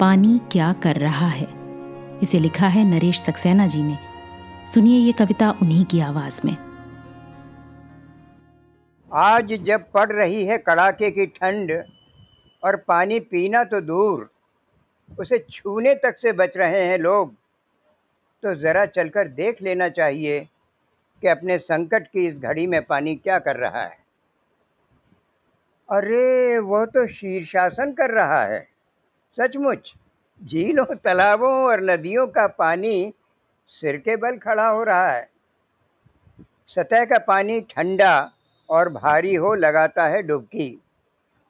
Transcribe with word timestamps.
पानी 0.00 0.40
क्या 0.52 0.72
कर 0.72 0.96
रहा 0.96 1.26
है? 1.26 1.46
इसे 2.22 2.38
लिखा 2.38 2.66
है 2.66 2.84
नरेश 2.84 3.20
सक्सेना 3.20 3.66
जी 3.66 3.82
ने। 3.82 3.98
सुनिए 4.74 4.98
ये 4.98 5.12
कविता 5.12 5.50
उन्हीं 5.62 5.84
की 5.84 6.00
आवाज़ 6.00 6.40
में। 6.44 6.56
आज 9.12 9.52
जब 9.66 9.90
पड़ 9.92 10.12
रही 10.12 10.44
है 10.46 10.58
कड़ाके 10.58 11.10
की 11.10 11.26
ठंड 11.26 11.72
और 12.64 12.76
पानी 12.76 13.20
पीना 13.20 13.64
तो 13.64 13.80
दूर, 13.80 14.30
उसे 15.18 15.38
छूने 15.50 15.94
तक 15.94 16.18
से 16.18 16.32
बच 16.32 16.56
रहे 16.56 16.84
हैं 16.84 16.98
लोग 16.98 17.34
तो 18.42 18.54
ज़रा 18.54 18.86
चलकर 18.86 19.28
देख 19.28 19.62
लेना 19.62 19.88
चाहिए 19.88 20.40
कि 21.22 21.28
अपने 21.28 21.58
संकट 21.58 22.06
की 22.06 22.26
इस 22.26 22.38
घड़ी 22.38 22.66
में 22.66 22.82
पानी 22.86 23.14
क्या 23.14 23.38
कर 23.38 23.56
रहा 23.56 23.84
है। 23.84 23.98
अरे 25.88 26.58
वह 26.58 26.84
तो 26.84 27.08
शीर्षासन 27.08 27.92
कर 27.92 28.10
रहा 28.10 28.44
है। 28.44 28.75
सचमुच, 29.36 29.92
झीलों, 30.40 30.84
तालाबों 30.94 31.52
और 31.64 31.82
नदियों 31.82 32.26
का 32.26 32.46
पानी 32.46 33.12
सिर 33.66 33.96
के 33.96 34.16
बल 34.16 34.36
खड़ा 34.36 34.68
हो 34.68 34.84
रहा 34.84 35.10
है। 35.10 35.28
सतह 36.66 37.04
का 37.04 37.18
पानी 37.18 37.60
ठंडा 37.60 38.30
और 38.70 38.88
भारी 38.88 39.34
हो 39.34 39.54
लगाता 39.54 40.06
है 40.06 40.22
डुबकी 40.22 40.68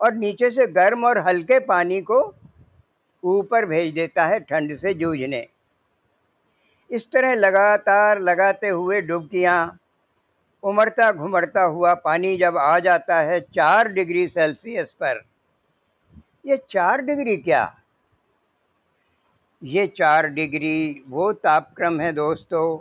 और 0.00 0.14
नीचे 0.14 0.50
से 0.50 0.66
गर्म 0.66 1.04
और 1.04 1.18
हल्के 1.18 1.58
पानी 1.60 2.00
को 2.00 2.34
ऊपर 3.22 3.66
भेज 3.66 3.94
देता 3.94 4.26
है 4.26 4.40
ठंड 4.40 4.76
से 4.76 4.94
जूझने। 4.94 5.46
इस 6.90 7.10
तरह 7.12 7.34
लगातार 7.34 8.20
लगाते 8.20 8.68
हुए 8.68 9.00
डुबकियाँ 9.00 9.78
उमड़ता 10.62 11.12
घुमड़ता 11.12 11.62
हुआ 11.62 11.94
पानी 11.94 12.36
जब 12.36 12.56
आ 12.56 12.78
जाता 12.78 13.20
है 13.20 13.40
चार 13.40 13.88
डिग्री 13.88 14.28
सेल्सियस 14.28 14.92
पर। 14.92 15.24
ये 16.46 16.56
चार 16.70 17.00
डिग्री 17.00 17.36
क्या? 17.36 17.64
ये 19.62 19.86
चार 19.88 20.26
डिग्री, 20.28 21.04
वो 21.08 21.32
तापक्रम 21.32 22.00
है 22.00 22.12
दोस्तों, 22.12 22.78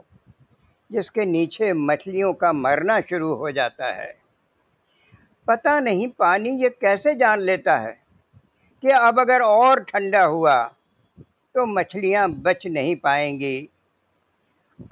जिसके 0.89 1.25
नीचे 1.25 1.71
मछलियों 1.73 2.33
का 2.33 2.51
मरना 2.53 2.99
शुरू 3.01 3.33
हो 3.33 3.51
जाता 3.51 3.91
है। 3.93 4.13
पता 5.47 5.79
नहीं 5.79 6.07
पानी 6.09 6.49
ये 6.61 6.69
कैसे 6.71 7.13
जान 7.15 7.39
लेता 7.39 7.77
है 7.77 7.97
कि 8.83 8.89
अब 8.89 9.19
अगर 9.19 9.41
और 9.41 9.83
ठंडा 9.83 10.23
हुआ 10.23 10.61
तो 11.55 11.65
मछलियाँ 11.65 12.29
बच 12.33 12.65
नहीं 12.67 12.95
पाएँगी। 12.95 13.69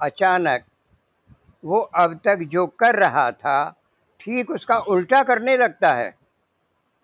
अचानक 0.02 0.64
वो 1.64 1.78
अब 1.78 2.20
तक 2.24 2.38
जो 2.50 2.66
कर 2.66 2.96
रहा 2.96 3.30
था, 3.30 3.70
ठीक 4.20 4.50
उसका 4.50 4.78
उल्टा 4.78 5.22
करने 5.22 5.56
लगता 5.56 5.92
है, 5.94 6.14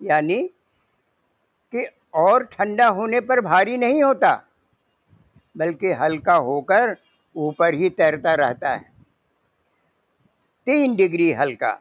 यानी 0.00 0.42
कि 1.72 1.87
और 2.15 2.44
ठंडा 2.44 2.87
होने 2.89 3.20
पर 3.20 3.41
भारी 3.41 3.77
नहीं 3.77 4.03
होता। 4.03 4.41
बल्कि 5.56 5.93
हल्का 5.93 6.34
होकर 6.34 6.97
ऊपर 7.37 7.75
ही 7.75 7.91
तैरता 7.91 8.34
रहता 8.34 8.70
है। 8.70 8.93
तीन 10.66 10.97
डिग्री 10.97 11.33
हल्का, 11.33 11.81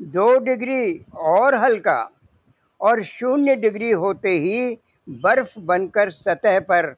दो 0.00 0.38
डिग्री 0.38 1.04
और 1.14 1.54
हल्का 1.54 2.10
और 2.80 3.02
शून्य 3.02 3.56
डिग्री 3.56 3.90
होते 3.90 4.30
ही 4.30 4.78
बर्फ़ 5.08 5.58
बनकर 5.60 6.10
सतह 6.10 6.60
पर 6.60 6.92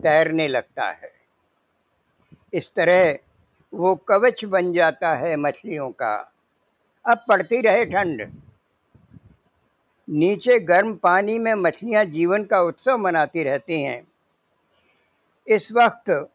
तैरने 0.00 0.48
लगता 0.48 0.90
है। 0.90 1.12
इस 2.54 2.72
तरह 2.76 3.18
वो 3.72 3.94
कवच 3.96 4.44
बन 4.44 4.72
जाता 4.72 5.14
है 5.14 5.36
मछलियों 5.36 5.90
का। 5.90 6.14
अब 7.04 7.24
पड़ती 7.28 7.60
रहे 7.60 7.84
ठंड। 7.84 8.30
नीचे 10.08 10.58
गर्म 10.58 10.94
पानी 10.94 11.38
में 11.38 11.54
मछलियाँ 11.54 12.04
जीवन 12.04 12.44
का 12.44 12.60
उत्सव 12.60 12.98
मनाती 12.98 13.42
रहती 13.42 13.82
हैं। 13.82 14.11
इस 15.48 15.72
वक्त 15.72 16.28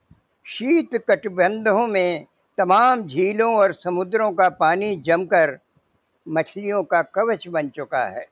शीत 0.45 0.89
कटबंधों 0.95 1.87
में 1.87 2.25
तमाम 2.57 3.07
झीलों 3.07 3.55
और 3.55 3.73
समुद्रों 3.73 4.31
का 4.31 4.49
पानी 4.49 4.95
जमकर 4.95 5.59
मछलियों 6.27 6.83
का 6.83 7.01
कवच 7.01 7.47
बन 7.47 7.69
चुका 7.69 8.05
है। 8.05 8.27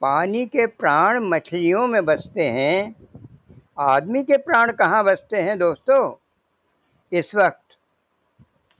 पानी 0.00 0.46
के 0.46 0.66
प्राण 0.66 1.20
मछलियों 1.20 1.86
में 1.86 2.04
बसते 2.04 2.44
हैं। 2.44 2.96
आदमी 3.78 4.24
के 4.24 4.36
प्राण 4.36 4.72
कहाँ 4.72 5.04
बसते 5.04 5.36
हैं 5.36 5.58
दोस्तों? 5.58 6.14
इस 7.12 7.36
वक्त 7.36 7.78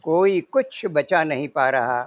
कोई 0.02 0.40
कुछ 0.40 0.86
बचा 0.86 1.24
नहीं 1.24 1.48
पा 1.48 1.70
रहा। 1.70 2.02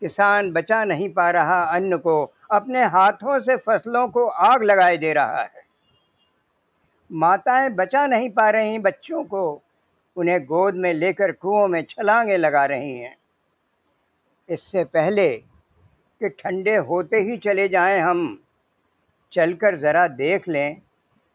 किसान 0.00 0.52
बचा 0.52 0.84
नहीं 0.84 1.12
पा 1.12 1.30
रहा। 1.30 1.62
अन्न 1.62 1.96
को 1.96 2.32
अपने 2.50 2.84
हाथों 2.84 3.40
से 3.40 3.56
फ़सलों 3.56 4.08
को 4.08 4.26
आग 4.26 4.62
लगाए 4.62 4.96
दे 4.96 5.12
रहा 5.12 5.42
है। 5.42 5.55
माताएँ 7.12 7.70
बचा 7.70 8.06
नहीं 8.06 8.30
पा 8.30 8.50
रही 8.50 8.78
बच्चों 8.78 9.24
को, 9.24 9.62
उन्हें 10.16 10.44
गोद 10.44 10.74
में 10.74 10.94
लेकर 10.94 11.32
कुओं 11.32 11.68
में 11.68 11.82
छलांगे 11.82 12.36
लगा 12.36 12.64
रही 12.64 12.98
हैं। 12.98 13.16
इससे 14.48 14.84
पहले 14.84 15.36
कि 16.20 16.28
ठंडे 16.28 16.76
होते 16.76 17.16
ही 17.16 17.36
चले 17.36 17.68
जाएँ 17.68 18.00
हम, 18.00 18.42
चलकर 19.32 19.76
ज़रा 19.76 20.08
देख 20.08 20.48
लें 20.48 20.74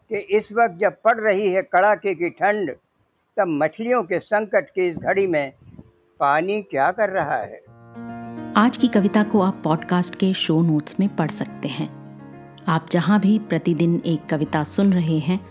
कि 0.10 0.18
इस 0.18 0.54
वक्त 0.54 0.76
जब 0.80 1.02
पड़ 1.02 1.20
रही 1.20 1.52
है 1.52 1.62
कड़ाके 1.62 2.16
की 2.16 2.30
ठंड, 2.30 2.76
तब 3.38 3.48
मछलियों 3.48 4.04
के 4.04 4.20
संकट 4.20 4.70
की 4.70 4.90
इस 4.90 4.98
घड़ी 4.98 5.28
में 5.28 5.54
पानी 6.20 6.62
क्या 6.62 6.92
कर 6.92 7.10
रहा 7.10 7.38
है? 7.38 7.62
आज 8.58 8.78
की 8.78 8.88
कविता 8.88 9.24
को 9.24 9.42
आप 9.42 9.62
पॉडकास्ट 9.64 10.16
के 10.16 10.34
शो 10.34 10.62
नोट्स 10.62 11.00
में 11.00 11.16
पढ़ 11.16 11.32
सकते 11.32 11.68
हैं। 11.68 12.02
आप 12.68 12.88
जहाँ 12.92 13.20
भी 13.20 13.40
प्रतिदिन 13.40 14.02
एक 14.06 14.26
कविता 14.30 14.64
सुन 14.64 14.94
रहे 14.94 15.20
हैं 15.20 15.51